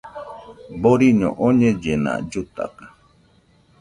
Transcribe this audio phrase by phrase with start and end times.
[0.81, 2.85] Boriño oñellena, llutaka